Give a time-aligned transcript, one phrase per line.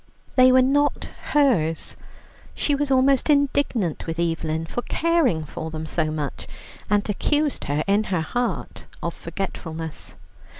[0.35, 1.95] They were not hers;
[2.55, 6.47] she was almost indignant with Evelyn for caring for them so much,
[6.89, 10.15] and accused her in her heart of forgetfulness.